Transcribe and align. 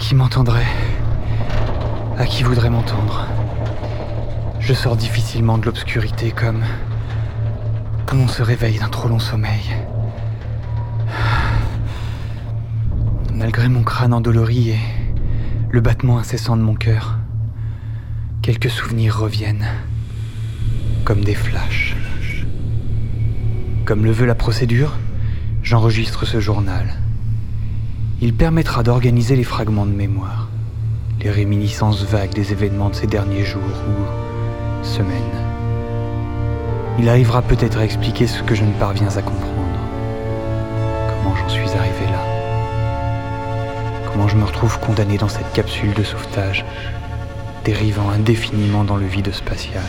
Qui 0.00 0.14
m'entendrait 0.14 0.66
À 2.16 2.24
qui 2.24 2.42
voudrait 2.42 2.70
m'entendre 2.70 3.28
Je 4.58 4.72
sors 4.72 4.96
difficilement 4.96 5.58
de 5.58 5.66
l'obscurité 5.66 6.32
comme... 6.32 6.64
Comme 8.06 8.22
on 8.22 8.28
se 8.28 8.42
réveille 8.42 8.78
d'un 8.78 8.88
trop 8.88 9.08
long 9.08 9.20
sommeil. 9.20 9.76
Malgré 13.32 13.68
mon 13.68 13.84
crâne 13.84 14.12
endolori 14.12 14.70
et 14.70 14.80
le 15.70 15.80
battement 15.80 16.18
incessant 16.18 16.56
de 16.56 16.62
mon 16.62 16.74
cœur, 16.74 17.18
quelques 18.42 18.70
souvenirs 18.70 19.16
reviennent, 19.18 19.68
comme 21.04 21.22
des 21.22 21.34
flashs. 21.34 21.94
Comme 23.84 24.04
le 24.04 24.10
veut 24.10 24.26
la 24.26 24.34
procédure, 24.34 24.96
j'enregistre 25.62 26.26
ce 26.26 26.40
journal. 26.40 26.96
Il 28.22 28.34
permettra 28.34 28.82
d'organiser 28.82 29.34
les 29.34 29.44
fragments 29.44 29.86
de 29.86 29.92
mémoire, 29.92 30.50
les 31.22 31.30
réminiscences 31.30 32.02
vagues 32.02 32.34
des 32.34 32.52
événements 32.52 32.90
de 32.90 32.94
ces 32.94 33.06
derniers 33.06 33.46
jours 33.46 33.62
ou 33.62 34.84
semaines. 34.84 35.16
Il 36.98 37.08
arrivera 37.08 37.40
peut-être 37.40 37.78
à 37.78 37.84
expliquer 37.86 38.26
ce 38.26 38.42
que 38.42 38.54
je 38.54 38.64
ne 38.64 38.74
parviens 38.74 39.08
à 39.16 39.22
comprendre. 39.22 39.78
Comment 41.08 41.34
j'en 41.34 41.48
suis 41.48 41.70
arrivé 41.70 42.04
là? 42.10 42.22
Comment 44.12 44.28
je 44.28 44.36
me 44.36 44.44
retrouve 44.44 44.78
condamné 44.80 45.16
dans 45.16 45.30
cette 45.30 45.50
capsule 45.54 45.94
de 45.94 46.02
sauvetage, 46.02 46.66
dérivant 47.64 48.10
indéfiniment 48.10 48.84
dans 48.84 48.96
le 48.98 49.06
vide 49.06 49.32
spatial? 49.32 49.82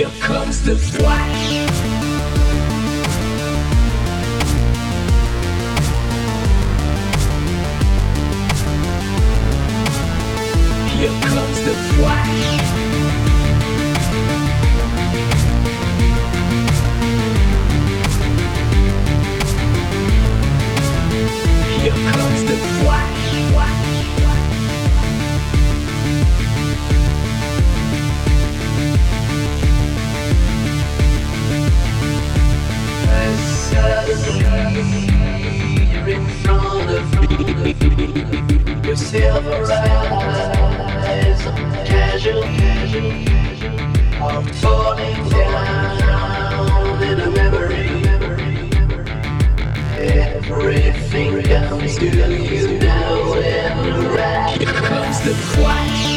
Here 0.00 0.08
comes 0.18 0.62
the 0.62 0.76
flash. 0.76 1.50
Here 10.96 11.20
comes 11.20 11.64
the 11.66 11.74
flash. 11.98 12.79
Everything 50.02 51.42
comes 51.42 51.96
to 51.98 52.06
you 52.06 52.78
now 52.78 53.34
and 53.34 54.04
right. 54.14 54.56
Here 54.56 54.72
comes 54.72 55.20
the 55.22 55.34
flash. 55.34 56.09